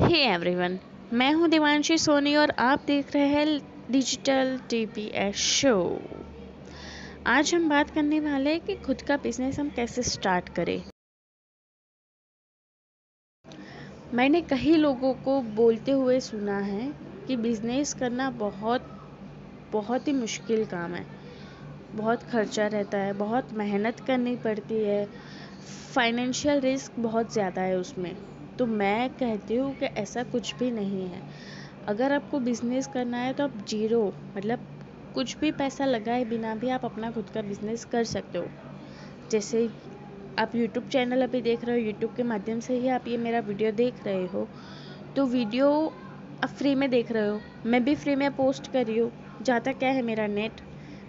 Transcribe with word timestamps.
Hey 0.00 0.18
everyone 0.24 0.78
मैं 1.12 1.32
हूँ 1.32 1.48
देवांशी 1.48 1.96
सोनी 1.98 2.34
और 2.36 2.50
आप 2.58 2.84
देख 2.86 3.14
रहे 3.14 3.26
हैं 3.26 3.46
डिजिटल 3.90 4.58
टीपीएस 4.70 5.36
शो 5.36 6.00
आज 7.26 7.54
हम 7.54 7.68
बात 7.68 7.90
करने 7.90 8.20
वाले 8.20 8.50
हैं 8.50 8.60
कि 8.60 8.74
खुद 8.76 9.02
का 9.02 9.16
बिज़नेस 9.16 9.58
हम 9.58 9.68
कैसे 9.68 10.02
स्टार्ट 10.02 10.48
करें। 10.48 10.82
मैंने 14.14 14.40
कई 14.40 14.74
लोगों 14.76 15.14
को 15.14 15.40
बोलते 15.42 15.92
हुए 15.92 16.20
सुना 16.20 16.58
है 16.58 16.92
कि 17.26 17.36
बिज़नेस 17.36 17.94
करना 17.94 18.30
बहुत 18.30 18.90
बहुत 19.72 20.08
ही 20.08 20.12
मुश्किल 20.12 20.64
काम 20.64 20.94
है। 20.94 21.06
बहुत 21.94 22.22
खर्चा 22.22 22.66
रहता 22.66 22.98
है, 22.98 23.12
बहुत 23.12 23.52
मेहनत 23.52 24.00
करनी 24.00 24.36
पड़ती 24.36 24.84
है। 24.84 25.04
फाइनेंशियल 25.94 26.60
रिस्क 26.60 26.92
बहुत 26.98 27.32
ज़्यादा 27.32 27.62
है 27.62 27.76
उसमें। 27.76 28.31
तो 28.58 28.66
मैं 28.66 29.08
कहती 29.10 29.56
हूँ 29.56 29.74
कि 29.74 29.86
ऐसा 29.86 30.22
कुछ 30.24 30.54
भी 30.58 30.70
नहीं 30.70 31.08
है। 31.08 31.22
अगर 31.88 32.12
आपको 32.12 32.38
बिज़नेस 32.40 32.86
करना 32.86 33.18
है 33.18 33.32
तो 33.32 33.44
आप 33.44 33.56
ज़ीरो 33.68 34.02
मतलब 34.36 34.66
कुछ 35.14 35.36
भी 35.38 35.50
पैसा 35.52 35.84
लगाए 35.84 36.24
बिना 36.24 36.54
भी 36.54 36.68
आप 36.70 36.84
अपना 36.84 37.10
खुद 37.10 37.30
का 37.30 37.42
बिज़नेस 37.42 37.84
कर 37.84 38.04
सकते 38.04 38.38
हो। 38.38 38.46
जैसे 39.30 39.68
आप 40.38 40.54
यूट्यूब 40.54 40.84
चैनल 40.88 41.22
अभी 41.22 41.40
देख 41.42 41.64
रहे 41.64 41.80
हो 41.80 41.86
यूट्यूब 41.86 42.12
के 42.16 42.22
माध्यम 42.24 42.60
से 42.60 42.74
ही 42.74 42.88
आप 42.88 43.08
ये 43.08 43.16
मेरा 43.18 43.40
वीडियो 43.40 43.72
देख 43.72 44.04
रहे 44.06 44.26
हो। 44.26 44.46
तो 45.16 45.26
वीडियो 45.26 45.70
आप 46.42 46.50
फ्री 46.50 46.74
में 46.74 46.88
देख 46.90 47.12
रहे 47.12 47.28
हो। 47.28 47.40
मैं 47.66 47.82
भी 47.84 47.94
फ्री 47.94 48.14
में 48.16 48.30
पोस्ट 48.32 48.70
कर 48.72 48.86
रही 48.86 48.98
हूँ। 48.98 49.10
जाता 49.42 49.72
क्या 49.72 49.90
है 49.90 50.02
मेरा 50.02 50.26
नेट 50.28 50.60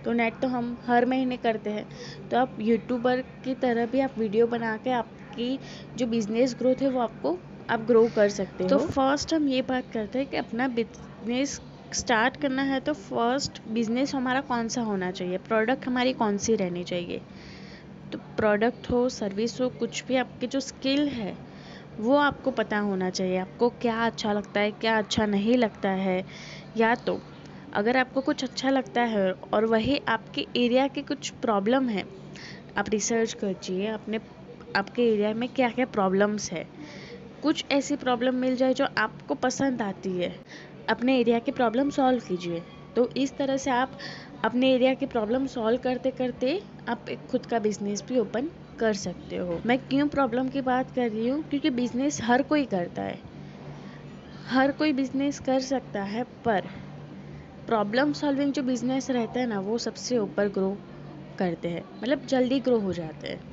तो 0.05 0.11
नेट 0.13 0.39
तो 0.41 0.47
हम 0.47 0.77
हर 0.85 1.05
महीने 1.05 1.37
करते 1.37 1.69
हैं। 1.69 1.85
तो 2.31 2.37
आप 2.37 2.55
यूट्यूबर 2.61 3.21
की 3.43 3.53
तरह 3.55 3.85
भी 3.85 3.99
आप 3.99 4.17
वीडियो 4.17 4.47
बना 4.47 4.75
के 4.77 4.91
आपकी 5.33 5.59
जो 5.95 6.07
बिज़नेस 6.07 6.55
ग्रोथ 6.59 6.81
है 6.81 6.89
वो 6.89 6.99
आपको 7.01 7.39
आप 7.69 7.81
ग्रो 7.85 8.07
कर 8.13 8.29
सकते 8.31 8.63
तो 8.63 8.77
हो। 8.77 8.79
तो 8.79 8.85
फ़र्स्ट 8.85 9.33
हम 9.33 9.47
ये 9.47 9.61
बात 9.63 9.89
करते 9.91 10.19
हैं 10.19 10.27
कि 10.27 10.37
अपना 10.37 10.67
बिज़नेस 10.69 11.59
स्टार्ट 11.91 12.37
करना 12.37 12.61
है 12.63 12.79
तो 12.81 12.93
फ़र्स्ट 12.95 13.59
बिज़नेस 13.69 14.13
हमारा 14.15 14.41
कौन 14.43 14.67
सा 14.67 14.81
होना 14.81 15.11
चाहिए? 15.11 15.37
प्रोडक्ट 15.39 15.87
हमारी 15.87 16.13
कौन 16.13 16.37
सी 16.37 16.55
रहनी 16.55 16.83
चाहिए? 16.83 17.23
तो 18.11 18.19
प्रोडक्ट 18.37 18.89
हो 18.91 19.07
सर्विस 19.11 19.59
हो 19.61 19.69
कुछ 19.77 20.03
भी 20.07 20.15
आपकी 20.17 20.47
जो 20.47 20.59
स्किल 20.61 21.07
है 21.09 21.37
वो 21.99 22.17
आपको 22.19 22.51
पता 22.53 22.79
होना 22.81 23.09
चाहिए। 23.11 23.37
आपको 23.39 23.69
क्या 23.81 24.05
अच्छा 24.05 24.33
लगता 24.33 24.61
है 24.61 24.71
क्या 24.73 24.97
अच्छा 24.97 25.25
नहीं 25.27 25.57
लगता 25.57 25.89
है? 26.01 26.23
या 26.75 26.95
तो 26.97 27.23
अगर 27.73 27.97
आपको 27.97 28.21
कुछ 28.23 28.43
अच्छा 28.43 28.69
लगता 28.71 29.03
है 29.07 29.31
और 29.53 29.65
वही 29.67 29.99
आपके 30.09 30.47
एरिया 30.57 30.87
के 30.89 31.03
कुछ 31.03 31.31
प्रॉब्लम 31.41 31.89
है 31.89 32.05
आप 32.77 32.89
रिसर्च 32.89 33.33
कीजिए 33.35 33.87
अपने 33.89 34.19
आपके 34.75 35.13
एरिया 35.13 35.33
में 35.33 35.49
क्या 35.49 35.69
क्या 35.69 35.85
प्रॉब्लम्स 35.85 36.51
है? 36.51 36.65
कुछ 37.41 37.65
ऐसी 37.71 37.95
प्रॉब्लम 37.95 38.35
मिल 38.35 38.55
जाए 38.55 38.73
जो 38.73 38.85
आपको 38.97 39.35
पसंद 39.35 39.81
आती 39.81 40.17
है। 40.17 40.35
अपने 40.89 41.19
एरिया 41.19 41.39
की 41.39 41.51
प्रॉब्लम 41.51 41.89
सॉल्व 41.89 42.19
कीजिए। 42.19 42.63
तो 42.95 43.09
इस 43.17 43.37
तरह 43.37 43.57
से 43.57 43.71
आप 43.71 43.91
अपने 44.43 44.73
एरिया 44.73 44.93
की 44.93 45.05
प्रॉब्लम 45.05 45.45
सॉल्व 45.45 45.77
करते 45.77 46.11
करते 46.11 46.63
आप 46.87 47.05
एक 47.09 47.19
खुद 47.29 47.45
का 47.45 47.59
बिज़नेस 47.59 48.03
भी 48.07 48.19
ओपन 48.19 48.49
कर 48.79 48.93
सकते 48.93 49.37
हो। 49.37 49.61
मैं 49.65 49.79
क्यों 49.79 50.07
प्रॉब्लम 50.07 50.47
की 50.47 50.61
बात 50.61 50.91
कर 50.91 51.09
रही 51.09 51.27
हूँ? 51.27 51.43
क्योंकि 51.43 51.69
बिज़नेस 51.69 52.21
हर 52.21 52.41
कोई 52.41 52.65
करता 52.65 53.01
है। 53.01 53.19
हर 54.47 54.71
कोई 54.71 54.93
बिज़नेस 54.93 55.39
कर 55.39 55.59
सकता 55.59 56.03
है, 56.03 56.23
पर 56.23 56.61
प्रॉब्लम 57.67 58.13
सॉल्विंग 58.13 58.53
जो 58.53 58.63
बिज़नेस 58.63 59.09
रहता 59.09 59.39
है 59.39 59.45
ना, 59.45 59.59
वो 59.59 59.77
सबसे 59.77 60.17
ऊपर 60.17 60.47
ग्रो 60.47 60.77
करते 61.37 61.67
हैं। 61.67 61.83
मतलब 62.03 62.25
जल्दी 62.25 62.59
ग्रो 62.59 62.79
हो 62.79 62.93
जाते 62.93 63.27
हैं। 63.27 63.52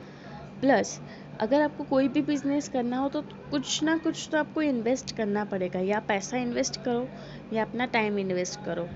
प्लस 0.62 1.00
अगर 1.40 1.62
आपको 1.62 1.84
कोई 1.84 2.08
भी 2.08 2.22
बिज़नेस 2.22 2.68
करना 2.68 2.96
हो 2.98 3.08
तो 3.08 3.20
कुछ 3.50 3.82
ना 3.84 3.96
कुछ 3.98 4.28
तो 4.32 4.38
आपको 4.38 4.62
इन्वेस्ट 4.62 5.10
करना 5.16 5.44
पड़ेगा। 5.46 5.80
या 5.80 5.98
पैसा 6.08 6.36
इन्वेस्ट 6.38 6.76
करो, 6.82 7.08
या 7.52 7.62
अपना 7.62 7.86
टाइम 7.88 8.18
इन्वेस्ट 8.18 8.60
करो, 8.62 8.88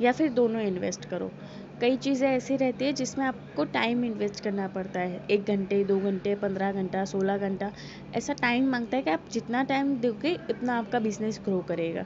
या 0.00 0.12
फिर 0.12 0.30
दोनों 0.32 0.60
इन्वेस्ट 0.62 1.04
करो। 1.04 1.32
कई 1.80 1.96
चीज़ें 1.98 2.28
ऐसी 2.28 2.56
रहती 2.56 2.84
है 2.84 2.92
जिसमें 2.94 3.24
आपको 3.26 3.64
टाइम 3.72 4.04
इन्वेस्ट 4.04 4.40
करना 4.40 4.68
पड़ता 4.68 5.00
है। 5.02 5.20
एक 5.30 5.44
घंटे, 5.46 5.82
दो 5.84 6.00
घंटे, 6.02 6.34
पंद्रह 6.36 6.72
घंटा, 6.74 7.04
सोलह 7.06 7.38
घंटा, 7.38 7.70
ऐसा 8.14 8.32
टाइम 8.42 8.68
माँगता 8.70 8.96
है 8.96 9.02
कि 9.02 9.10
आप 9.10 9.24
जितना 9.32 9.62
टाइम 9.64 9.94
दोगे, 9.98 10.34
उतना 10.50 10.78
आपका 10.78 10.98
बिज़नेस 11.00 11.40
ग्रो 11.44 11.60
करेगा। 11.64 12.04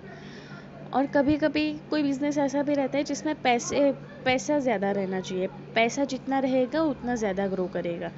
और 0.92 1.06
कभी 1.08 1.36
कभी 1.38 1.72
कोई 1.90 2.02
बिज़नेस 2.02 2.38
ऐसा 2.38 2.62
भी 2.62 2.74
रहता 2.74 2.98
है 2.98 3.04
जिसमें 3.04 3.34
पैसे, 3.36 3.90
पैसा 4.26 4.58
ज़्यादा 4.60 4.90
रहना 4.92 5.20
चाहिए। 5.22 5.46
पैसा 5.74 6.04
जितना 6.06 6.38
रहेगा, 6.40 6.82
उतना 6.84 7.14
ज़्यादा 7.16 7.46
ग्रो 7.48 7.66
करेगा। 7.70 8.10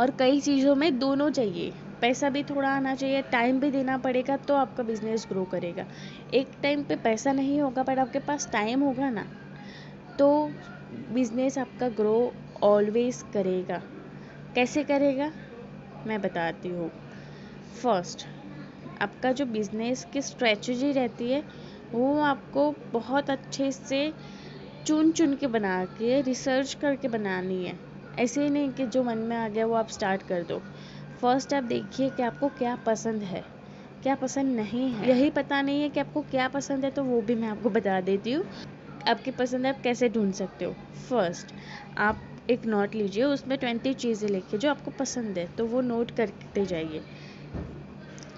और 0.00 0.10
कई 0.18 0.40
चीज़ों 0.40 0.74
में 0.76 0.98
दोनों 0.98 1.30
चाहिए। 1.32 1.72
पैसा 2.02 2.28
भी 2.30 2.42
थोड़ा 2.44 2.68
आना 2.70 2.94
चाहिए 2.94 3.22
टाइम 3.32 3.60
भी 3.60 3.70
देना 3.70 3.96
पड़ेगा 3.98 4.36
तो 4.38 4.54
आपका 4.56 4.82
बिज़नेस 4.84 5.26
ग्रो 5.30 5.44
करेगा। 5.46 5.86
एक 6.34 6.52
टाइम 6.62 6.82
पे 6.84 6.96
पैसा 6.98 7.32
नहीं 7.32 7.60
होगा, 7.60 7.82
पर 7.82 7.98
आपके 7.98 8.18
पास 8.20 8.48
टाइम 8.52 8.80
होगा 8.82 9.10
ना 9.10 9.26
तो 10.18 10.28
बिज़नेस 11.10 11.58
आपका 11.58 11.88
ग्रो 11.90 12.16
ऑलवेज 12.64 13.22
करेगा। 13.32 13.82
कैसे 14.54 14.84
करेगा? 14.84 15.32
मैं 16.04 16.20
बताती 16.20 16.70
हूँ। 16.70 16.90
फ़र्स्ट 17.74 18.26
आपका 19.02 19.32
जो 19.32 19.46
बिज़नेस 19.48 20.04
की 20.04 20.22
स्ट्रेटजी 20.22 20.92
रहती 20.92 21.30
है, 21.30 21.42
वो 21.94 22.20
आपको 22.22 22.70
बहुत 22.92 23.30
अच्छे 23.30 23.70
से 23.72 24.02
चुन 24.86 25.12
चुन 25.12 25.34
के 25.36 25.46
बना 25.48 25.84
के 25.98 26.20
रिसर्च 26.22 26.74
करके 26.76 27.08
बनानी 27.08 27.64
है। 27.64 27.78
ऐसे 28.20 28.42
ही 28.42 28.50
नहीं 28.50 28.72
कि 28.72 28.86
जो 28.88 29.02
मन 29.04 29.18
में 29.20 29.36
आ 29.36 29.48
गया 29.48 29.66
वो 29.66 29.74
आप 29.74 29.88
स्टार्ट 29.90 30.22
कर 30.24 30.44
दो। 30.44 30.58
फ़र्स्ट 31.22 31.54
आप 31.54 31.64
देखिए 31.66 32.10
कि 32.10 32.22
आपको 32.22 32.48
क्या 32.58 32.74
पसंद 32.86 33.22
है 33.24 33.44
क्या 34.02 34.14
पसंद 34.16 34.56
नहीं 34.56 34.90
है। 34.90 35.08
यही 35.08 35.30
पता 35.32 35.60
नहीं 35.62 35.80
है 35.82 35.88
कि 35.90 36.00
आपको 36.00 36.22
क्या 36.30 36.48
पसंद 36.50 36.84
है 36.84 36.90
तो 36.90 37.04
वो 37.04 37.20
भी 37.22 37.34
मैं 37.36 37.48
आपको 37.48 37.70
बता 37.70 38.00
देती 38.02 38.32
हूँ। 38.32 38.44
आपकी 39.06 39.30
पसंद 39.32 39.66
आप 39.66 39.80
कैसे 39.80 40.08
ढूंढ 40.08 40.32
सकते 40.34 40.64
हो? 40.64 40.76
फ़र्स्ट 41.08 41.52
आप 41.98 42.24
एक 42.48 42.66
नोट 42.66 42.94
लीजिए 42.94 43.24
उसमें 43.24 43.56
ट्वेंटी 43.58 43.92
चीज़ें 43.96 44.28
लिखिए 44.28 44.58
जो 44.60 44.70
आपको 44.70 44.90
पसंद 44.92 45.38
है 45.38 45.46
तो 45.48 45.66
वो 45.66 45.80
नोट 45.82 46.10
करते 46.12 46.64
जाइए। 46.66 47.04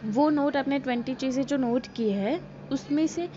वो 0.07 0.29
नोट 0.31 0.57
आपने 0.57 0.79
ट्वेंटी 0.79 1.15
चीज़ें 1.17 1.43
जो 1.45 1.57
नोट 1.59 1.87
की 1.97 2.11
है 2.11 2.41
उसमें 2.71 3.07
से 3.09 3.29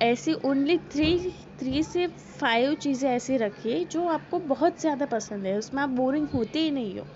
ऐसी 0.00 0.32
ओनली 0.44 0.76
थ्री 0.92 1.30
थ्री 1.58 1.82
से 1.82 2.06
फाइव 2.30 2.74
चीज़ें 2.76 3.08
ऐसी 3.10 3.36
रखिए 3.36 3.84
जो 3.86 4.06
आपको 4.08 4.38
बहुत 4.46 4.80
ज़्यादा 4.80 5.06
पसंद 5.06 5.46
है। 5.46 5.56
उसमें 5.58 5.82
आप 5.82 5.88
बोरिंग 5.90 6.28
होते 6.28 6.58
ही 6.58 6.70
नहीं 6.70 6.98
हो। 6.98 7.06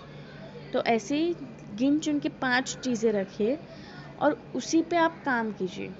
तो 0.73 0.83
ऐसे 0.87 1.19
गिन 1.73 1.99
चुन 1.99 2.19
के 2.19 2.29
पाँच 2.41 2.77
चीज़ें 2.83 3.11
रखिए 3.13 3.57
और 4.19 4.33
उसी 4.55 4.81
पे 4.83 4.97
आप 4.97 5.21
काम 5.25 5.51
कीजिए। 5.53 5.95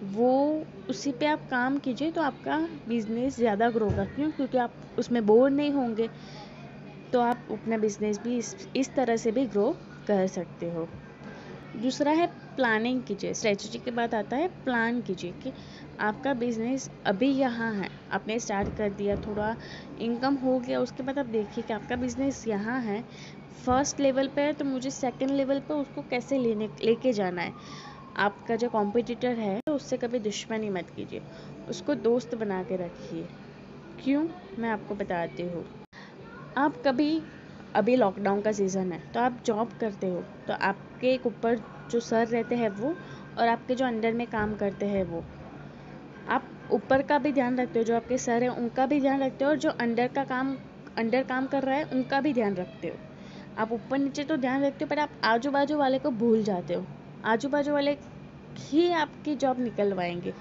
वो 0.00 0.32
उसी 0.88 1.12
पे 1.12 1.26
आप 1.26 1.46
काम 1.50 1.76
कीजिए 1.78 2.10
तो 2.10 2.22
आपका 2.22 2.58
बिज़नेस 2.88 3.36
ज़्यादा 3.36 3.70
ग्रो 3.70 3.86
होगा। 3.86 4.04
क्यों? 4.06 4.30
क्योंकि 4.32 4.58
आप 4.58 4.76
उसमें 4.98 5.24
बोर 5.26 5.50
नहीं 5.50 5.72
होंगे। 5.72 6.10
तो 7.12 7.20
आप 7.20 7.46
अपना 7.52 7.76
बिज़नेस 7.78 8.18
भी 8.22 8.36
इस 8.38 8.54
इस 8.76 8.94
तरह 8.94 9.16
से 9.16 9.32
भी 9.32 9.46
ग्रो 9.46 9.70
कर 10.06 10.26
सकते 10.28 10.68
हो। 10.70 10.90
दूसरा 11.74 12.12
है 12.12 12.26
प्लानिंग 12.56 13.02
कीजिए। 13.04 13.32
स्ट्रेटजी 13.34 13.78
के 13.78 13.90
बाद 13.92 14.14
आता 14.14 14.36
है 14.36 14.48
प्लान 14.64 15.00
कीजिए 15.02 15.32
कि 15.42 15.52
आपका 15.98 16.32
बिज़नेस 16.34 16.88
अभी 17.06 17.28
यहाँ 17.30 17.72
है। 17.74 17.88
आपने 18.12 18.38
स्टार्ट 18.38 18.68
कर 18.76 18.90
दिया, 18.90 19.16
थोड़ा 19.18 19.54
इनकम 19.98 20.34
हो 20.36 20.58
गया, 20.60 20.80
उसके 20.80 21.02
बाद 21.02 21.18
आप 21.18 21.26
देखिए 21.28 21.64
कि 21.64 21.72
आपका 21.72 21.96
बिज़नेस 21.96 22.46
यहाँ 22.46 22.80
है। 22.82 23.02
फ़र्स्ट 23.64 24.00
लेवल 24.00 24.28
पे 24.28 24.42
है 24.42 24.52
तो 24.52 24.64
मुझे 24.64 24.90
सेकंड 24.90 25.30
लेवल 25.30 25.60
पे 25.60 25.74
उसको 25.74 26.02
कैसे 26.02 26.38
लेने, 26.38 26.68
लेके 26.82 27.12
जाना 27.12 27.42
है? 27.42 27.52
आपका 28.18 28.56
जो 28.56 28.68
कॉम्पिटिटर 28.68 29.38
है 29.38 29.58
उससे 29.70 29.96
कभी 29.96 30.18
दुश्मनी 30.20 30.68
मत 30.70 30.90
कीजिए। 30.90 31.22
उसको 31.68 31.94
दोस्त 31.96 32.34
बना 32.34 32.62
के 32.62 32.76
रखिए। 32.76 33.28
क्यों? 33.98 34.26
मैं 34.58 34.70
आपको 34.70 34.94
बताती 34.94 35.42
हूँ। 35.44 35.64
आप 36.56 36.76
कभी, 36.84 37.20
अभी 37.74 37.96
लॉकडाउन 37.96 38.40
का 38.40 38.52
सीज़न 38.52 38.92
है 38.92 39.00
तो 39.14 39.20
आप 39.20 39.40
जॉब 39.46 39.72
करते 39.80 40.06
हो 40.06 40.20
तो 40.48 40.54
आपके 40.54 41.16
ऊपर 41.26 41.58
जो 41.90 42.00
सर 42.00 42.26
रहते 42.26 42.54
हैं 42.56 42.68
वो, 42.70 42.94
और 43.38 43.48
आपके 43.48 43.74
जो 43.74 43.86
अंडर 43.86 44.12
में 44.14 44.26
काम 44.28 44.54
करते 44.56 44.86
हैं 44.86 45.04
वो 45.04 45.24
आप 46.28 46.68
ऊपर 46.70 47.02
का 47.02 47.18
भी 47.18 47.32
ध्यान 47.32 47.58
रखते 47.58 47.78
हो, 47.78 47.84
जो 47.84 47.96
आपके 47.96 48.18
सर 48.18 48.42
हैं, 48.42 48.50
उनका 48.50 48.86
भी 48.86 49.00
ध्यान 49.00 49.22
रखते 49.22 49.44
हो 49.44 49.50
और 49.50 49.56
जो 49.56 49.70
अंडर 49.70 50.08
का 50.08 50.24
काम 50.24 50.56
अंडर 50.98 51.22
काम 51.22 51.46
कर 51.46 51.62
रहा 51.62 51.74
है, 51.74 51.84
उनका 51.84 52.20
भी 52.20 52.32
ध्यान 52.32 52.54
रखते 52.54 52.88
हो। 52.88 52.94
आप 53.58 53.72
ऊपर 53.72 53.98
नीचे 53.98 54.24
तो 54.24 54.36
ध्यान 54.36 54.64
रखते 54.64 54.84
हो, 54.84 54.88
पर 54.88 54.98
आप 54.98 55.10
आजू 55.24 55.50
बाजू 55.50 55.78
वाले 55.78 55.98
को 55.98 56.10
भूल 56.10 56.42
जाते 56.42 56.74
हो। 56.74 56.86
आजू 57.24 57.48
बाजू 57.48 57.72
वाले 57.72 57.96
ही 58.58 58.92
आपकी 58.92 59.34
जॉब 59.34 59.60
निकलवाएँगे। 59.60 60.34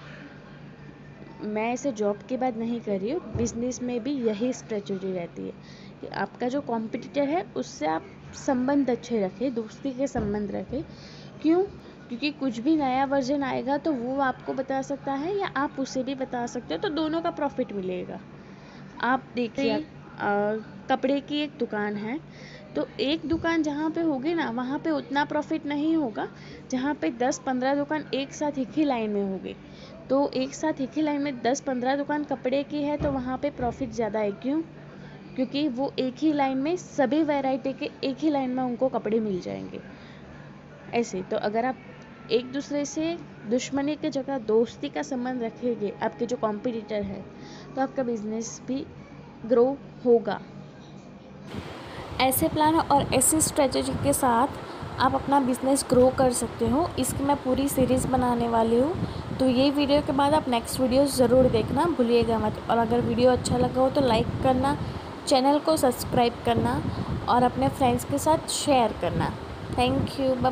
मैं 1.42 1.74
इसे 1.74 1.92
जॉब 1.92 2.20
की 2.30 2.38
बात 2.38 2.58
नहीं 2.58 2.80
कर 2.82 3.00
रही 3.00 3.12
हूँ 3.12 3.22
बिज़नेस 3.38 3.82
में 3.82 4.04
भी 4.04 4.12
यही 4.12 4.54
स्ट्रेटजी 4.54 5.12
रहती 5.14 5.46
है 5.46 5.54
कि 6.02 6.08
आपका 6.08 6.48
जो 6.48 6.62
कॉम्पिटिटर 6.62 7.24
है, 7.24 7.46
उससे 7.56 7.88
आप 7.88 8.04
संबंध 8.34 8.90
अच्छे 8.90 9.22
रखें, 9.22 9.54
दोस्ती 9.54 9.92
के 9.92 10.08
संबंध 10.08 10.52
रखें। 10.52 10.84
क्यों? 11.42 11.66
क्योंकि 12.14 12.30
कुछ 12.32 12.58
भी 12.60 12.76
नया 12.76 13.06
वर्जन 13.06 13.44
आएगा 13.44 13.78
तो 13.78 13.92
वो 13.94 14.18
आपको 14.22 14.54
बता 14.54 14.82
सकता 14.82 15.14
है 15.14 15.34
या 15.36 15.48
आप 15.58 15.76
उसे 15.80 16.04
भी 16.04 16.16
बता 16.16 16.46
सकते 16.48 16.74
हो 16.74 16.78
तो 16.80 16.90
दोनों 16.90 17.22
का 17.22 17.30
प्रॉफिट 17.32 17.72
मिलेगा। 17.74 18.20
आप 19.04 19.26
देखिए 19.36 19.80
कपड़े 20.90 21.20
की 21.22 21.40
एक 21.42 21.56
दुकान 21.60 21.96
है 21.98 22.20
तो 22.76 22.88
एक 23.02 23.26
दुकान 23.26 23.64
जहाँ 23.64 23.90
पे 23.92 24.02
होगी 24.02 24.34
ना 24.34 24.50
वहाँ 24.52 24.80
पे 24.80 24.90
उतना 24.92 25.24
प्रॉफिट 25.26 25.66
नहीं 25.66 25.96
होगा 25.96 26.28
जहाँ 26.72 26.94
पे 27.02 27.10
दस 27.18 27.40
पंद्रह 27.46 27.76
दुकान 27.76 28.06
एक 28.14 28.34
साथ 28.34 28.58
एक 28.60 28.78
ही 28.78 28.84
लाइन 28.86 29.12
में 29.12 29.22
होगी। 29.24 29.56
तो 30.10 30.30
एक 30.36 30.56
साथ 30.56 30.82
एक 30.82 30.92
ही 30.96 31.02
लाइन 31.02 31.22
में 31.22 31.42
दस 31.42 31.62
पंद्रह 31.62 31.96
दुकान 31.98 32.24
कपड़े 32.26 32.64
की 32.66 32.84
है 32.84 32.98
तो 32.98 33.12
वहाँ 33.12 33.38
पे 33.38 33.50
प्रॉफिट 33.52 33.90
ज़्यादा 33.92 34.20
है 34.20 34.32
क्यों? 34.34 34.62
क्योंकि 35.38 35.68
वो 35.70 35.94
एक 36.00 36.16
ही 36.20 36.32
लाइन 36.34 36.58
में 36.60 36.76
सभी 36.78 37.24
वैरायटी 37.26 37.74
के 37.74 37.86
एक 38.04 38.18
ही 38.20 38.30
लाइन 38.30 38.50
में 38.52 38.64
उनको 38.64 38.90
कपड़े 38.90 39.20
मिल 39.22 39.42
जाएँगे। 39.42 39.84
ऐसे 40.94 41.22
तो 41.24 41.38
अगर 41.40 41.66
आप 41.66 41.78
एक 42.32 42.52
दूसरे 42.52 42.84
से 42.86 43.18
दुश्मनी 43.50 43.96
की 43.96 44.10
जगह 44.10 44.38
दोस्ती 44.40 44.90
का 44.90 45.02
संबंध 45.04 45.44
रखेंगे, 45.44 45.94
आपके 46.04 46.26
जो 46.26 46.38
कॉम्पिटिटर 46.38 47.02
है 47.04 47.24
तो 47.76 47.82
आपका 47.82 48.04
बिज़नेस 48.04 48.62
भी 48.68 48.86
ग्रो 49.46 49.66
होगा। 50.06 50.40
ऐसे 52.22 52.48
प्लान 52.50 52.76
और 52.76 53.14
ऐसी 53.14 53.42
स्ट्रेटजी 53.42 53.94
के 54.04 54.14
साथ 54.14 54.48
आप 55.00 55.16
अपना 55.16 55.40
बिज़नेस 55.42 55.86
ग्रो 55.90 56.10
कर 56.18 56.32
सकते 56.34 56.68
हो। 56.70 56.90
इसकी 57.00 57.24
मैं 57.24 57.36
पूरी 57.44 57.68
सीरीज़ 57.70 58.08
बनाने 58.08 58.48
वाली 58.50 58.80
हूँ। 58.80 59.38
तो 59.40 59.46
ये 59.48 59.70
वीडियो 59.72 60.02
के 60.02 60.12
बाद 60.14 60.34
आप 60.34 60.50
नेक्स्ट 60.50 60.80
वीडियो 60.80 61.06
ज़रूर 61.08 61.50
देखना, 61.52 61.86
भूलिएगा 61.98 62.38
मत। 62.40 62.64
और 62.70 62.78
अगर 62.78 63.02
वीडियो 63.02 63.32
अच्छा 63.32 63.58
लगा 63.58 63.82
हो 63.82 63.90
तो 63.90 64.02
लाइक 64.02 64.28
करना 64.44 64.78
चैनल 65.28 65.60
को 65.60 65.78
सब्सक्राइब 65.78 66.44
करना 66.46 66.82
और 67.30 67.44
अपने 67.44 67.70
फ्रेंड्स 67.70 68.06
के 68.06 68.18
साथ 68.20 68.50
शेयर 68.52 68.94
करना। 69.02 69.34
Thank 69.78 70.20
you 70.20 70.34
bye 70.38 70.52